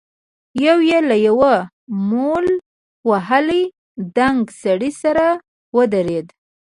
[0.65, 1.55] يو يې له يوه
[2.09, 2.47] مول
[3.09, 3.63] وهلي
[4.17, 5.25] دنګ سړي سره
[5.77, 6.27] ودرېد.